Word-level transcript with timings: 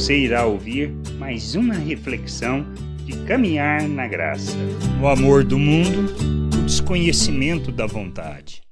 Você 0.00 0.16
irá 0.16 0.46
ouvir 0.46 0.90
mais 1.18 1.54
uma 1.54 1.74
reflexão 1.74 2.64
de 3.04 3.22
caminhar 3.26 3.86
na 3.86 4.08
graça. 4.08 4.56
O 4.98 5.06
amor 5.06 5.44
do 5.44 5.58
mundo, 5.58 6.10
o 6.56 6.64
desconhecimento 6.64 7.70
da 7.70 7.84
vontade. 7.84 8.62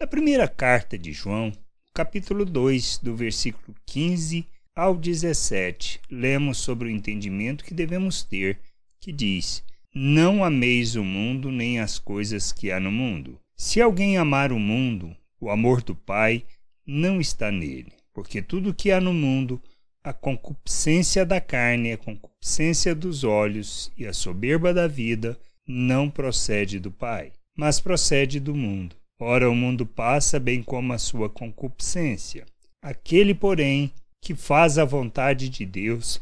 Na 0.00 0.06
primeira 0.06 0.48
carta 0.48 0.96
de 0.96 1.12
João, 1.12 1.52
capítulo 1.92 2.42
2, 2.42 3.00
do 3.02 3.14
versículo 3.14 3.76
15 3.84 4.46
ao 4.74 4.96
17, 4.96 6.00
lemos 6.10 6.56
sobre 6.56 6.88
o 6.88 6.90
entendimento 6.90 7.66
que 7.66 7.74
devemos 7.74 8.22
ter, 8.22 8.58
que 8.98 9.12
diz: 9.12 9.62
Não 9.94 10.42
ameis 10.42 10.96
o 10.96 11.04
mundo 11.04 11.52
nem 11.52 11.80
as 11.80 11.98
coisas 11.98 12.50
que 12.50 12.72
há 12.72 12.80
no 12.80 12.90
mundo. 12.90 13.38
Se 13.58 13.78
alguém 13.78 14.16
amar 14.16 14.52
o 14.52 14.58
mundo, 14.58 15.14
o 15.38 15.50
amor 15.50 15.82
do 15.82 15.94
Pai 15.94 16.44
não 16.86 17.20
está 17.20 17.52
nele, 17.52 17.92
porque 18.14 18.40
tudo 18.40 18.72
que 18.72 18.90
há 18.90 19.02
no 19.02 19.12
mundo, 19.12 19.60
a 20.02 20.12
concupiscência 20.12 21.24
da 21.24 21.40
carne, 21.40 21.92
a 21.92 21.98
concupiscência 21.98 22.94
dos 22.94 23.24
olhos 23.24 23.92
e 23.96 24.06
a 24.06 24.12
soberba 24.12 24.72
da 24.72 24.86
vida 24.86 25.38
não 25.66 26.08
procede 26.08 26.78
do 26.78 26.90
Pai, 26.90 27.32
mas 27.56 27.80
procede 27.80 28.40
do 28.40 28.54
mundo. 28.54 28.96
Ora, 29.20 29.50
o 29.50 29.54
mundo 29.54 29.84
passa, 29.84 30.38
bem 30.38 30.62
como 30.62 30.92
a 30.92 30.98
sua 30.98 31.28
concupiscência. 31.28 32.46
Aquele, 32.80 33.34
porém, 33.34 33.92
que 34.20 34.34
faz 34.34 34.78
a 34.78 34.84
vontade 34.84 35.48
de 35.48 35.66
Deus 35.66 36.20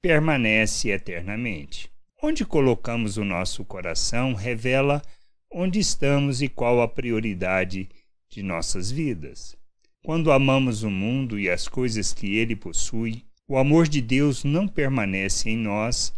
permanece 0.00 0.88
eternamente. 0.88 1.90
Onde 2.22 2.44
colocamos 2.44 3.16
o 3.16 3.24
nosso 3.24 3.64
coração 3.64 4.34
revela 4.34 5.02
onde 5.52 5.78
estamos 5.78 6.40
e 6.40 6.48
qual 6.48 6.80
a 6.80 6.88
prioridade 6.88 7.88
de 8.28 8.42
nossas 8.42 8.90
vidas. 8.90 9.59
Quando 10.02 10.32
amamos 10.32 10.82
o 10.82 10.90
mundo 10.90 11.38
e 11.38 11.48
as 11.48 11.68
coisas 11.68 12.12
que 12.12 12.36
ele 12.36 12.56
possui, 12.56 13.24
o 13.46 13.58
amor 13.58 13.86
de 13.86 14.00
Deus 14.00 14.44
não 14.44 14.66
permanece 14.66 15.50
em 15.50 15.56
nós, 15.56 16.12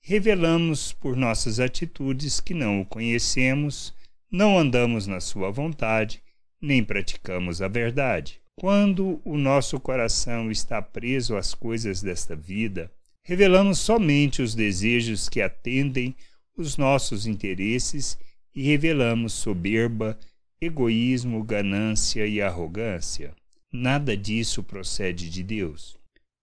revelamos 0.00 0.92
por 0.92 1.16
nossas 1.16 1.60
atitudes 1.60 2.40
que 2.40 2.54
não 2.54 2.80
o 2.80 2.86
conhecemos, 2.86 3.92
não 4.30 4.58
andamos 4.58 5.06
na 5.06 5.20
sua 5.20 5.50
vontade, 5.50 6.22
nem 6.62 6.82
praticamos 6.82 7.60
a 7.60 7.68
verdade. 7.68 8.40
Quando 8.54 9.20
o 9.22 9.36
nosso 9.36 9.78
coração 9.78 10.50
está 10.50 10.80
preso 10.80 11.36
às 11.36 11.52
coisas 11.52 12.00
desta 12.00 12.34
vida, 12.34 12.90
revelamos 13.22 13.78
somente 13.78 14.40
os 14.40 14.54
desejos 14.54 15.28
que 15.28 15.42
atendem 15.42 16.14
os 16.56 16.78
nossos 16.78 17.26
interesses 17.26 18.18
e 18.54 18.62
revelamos 18.62 19.34
soberba, 19.34 20.18
egoísmo, 20.66 21.42
ganância 21.42 22.26
e 22.26 22.40
arrogância. 22.40 23.34
Nada 23.72 24.16
disso 24.16 24.62
procede 24.62 25.28
de 25.30 25.42
Deus. 25.42 25.96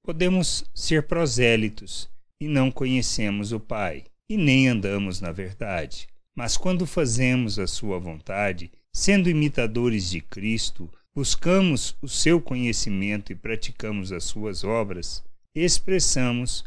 Podemos 0.04 0.66
ser 0.74 1.08
prosélitos 1.08 2.10
e 2.42 2.48
não 2.48 2.72
conhecemos 2.72 3.52
o 3.52 3.60
Pai, 3.60 4.04
e 4.30 4.36
nem 4.36 4.68
andamos 4.68 5.22
na 5.22 5.32
verdade. 5.32 6.08
Mas 6.36 6.58
quando 6.58 6.86
fazemos 6.86 7.60
a 7.60 7.68
Sua 7.68 8.00
vontade, 8.00 8.72
sendo 8.92 9.30
imitadores 9.30 10.10
de 10.10 10.20
Cristo, 10.20 10.92
buscamos 11.16 11.96
o 12.02 12.08
seu 12.08 12.42
conhecimento 12.42 13.32
e 13.32 13.36
praticamos 13.36 14.12
as 14.12 14.24
suas 14.24 14.64
obras, 14.64 15.24
expressamos 15.56 16.64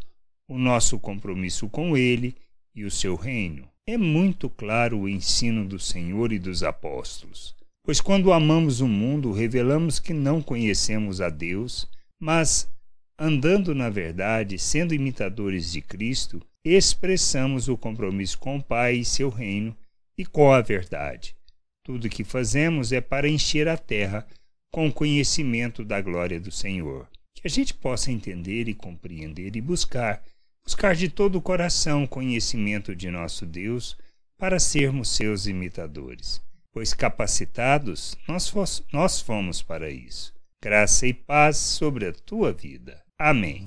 o 0.48 0.56
nosso 0.56 0.98
compromisso 0.98 1.68
com 1.68 1.96
Ele 1.96 2.34
e 2.74 2.84
o 2.84 2.90
seu 2.90 3.16
reino. 3.16 3.68
É 3.88 3.96
muito 3.96 4.50
claro 4.50 4.98
o 4.98 5.08
ensino 5.08 5.64
do 5.64 5.78
Senhor 5.78 6.32
e 6.32 6.40
dos 6.40 6.64
apóstolos. 6.64 7.54
Pois 7.84 8.00
quando 8.00 8.32
amamos 8.32 8.80
o 8.80 8.88
mundo, 8.88 9.30
revelamos 9.30 10.00
que 10.00 10.12
não 10.12 10.42
conhecemos 10.42 11.20
a 11.20 11.28
Deus, 11.28 11.88
mas, 12.20 12.68
andando 13.16 13.76
na 13.76 13.88
verdade, 13.88 14.58
sendo 14.58 14.92
imitadores 14.92 15.70
de 15.70 15.80
Cristo, 15.80 16.42
expressamos 16.64 17.68
o 17.68 17.78
compromisso 17.78 18.36
com 18.40 18.56
o 18.56 18.62
Pai 18.62 18.96
e 18.96 19.04
seu 19.04 19.28
reino 19.28 19.76
e 20.18 20.26
com 20.26 20.52
a 20.52 20.60
verdade. 20.60 21.36
Tudo 21.84 22.06
o 22.06 22.10
que 22.10 22.24
fazemos 22.24 22.90
é 22.90 23.00
para 23.00 23.28
encher 23.28 23.68
a 23.68 23.76
terra 23.76 24.26
com 24.72 24.88
o 24.88 24.92
conhecimento 24.92 25.84
da 25.84 26.00
glória 26.00 26.40
do 26.40 26.50
Senhor. 26.50 27.08
Que 27.36 27.46
a 27.46 27.48
gente 27.48 27.72
possa 27.72 28.10
entender 28.10 28.68
e 28.68 28.74
compreender 28.74 29.54
e 29.54 29.60
buscar, 29.60 30.24
buscar 30.66 30.94
de 30.94 31.08
todo 31.08 31.36
o 31.36 31.42
coração 31.42 32.06
conhecimento 32.06 32.94
de 32.94 33.10
nosso 33.10 33.46
Deus 33.46 33.96
para 34.38 34.58
sermos 34.58 35.10
seus 35.10 35.46
imitadores 35.46 36.44
pois 36.76 36.92
capacitados 36.92 38.18
nós, 38.28 38.50
fos, 38.50 38.84
nós 38.92 39.18
fomos 39.18 39.62
para 39.62 39.88
isso. 39.88 40.34
Graça 40.62 41.06
e 41.06 41.14
paz 41.14 41.56
sobre 41.56 42.06
a 42.06 42.12
tua 42.12 42.52
vida. 42.52 43.00
Amém. 43.18 43.64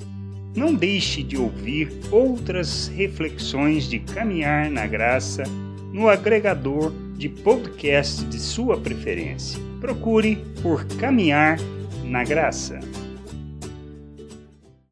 Não 0.56 0.76
deixe 0.76 1.24
de 1.24 1.36
ouvir 1.36 1.90
outras 2.12 2.88
reflexões 2.88 3.90
de 3.90 3.98
caminhar 3.98 4.70
na 4.70 4.86
graça 4.86 5.42
no 5.92 6.08
agregador 6.08 6.94
de 7.18 7.28
podcast 7.30 8.24
de 8.26 8.38
sua 8.38 8.80
preferência. 8.80 9.60
Procure 9.82 10.36
por 10.62 10.86
Caminhar 10.86 11.58
na 12.04 12.24
Graça. 12.24 12.80